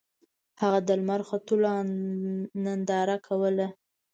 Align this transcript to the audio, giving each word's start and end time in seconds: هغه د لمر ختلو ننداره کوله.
هغه 0.61 0.79
د 0.87 0.89
لمر 0.99 1.21
ختلو 1.29 1.69
ننداره 2.63 3.17
کوله. 3.27 3.67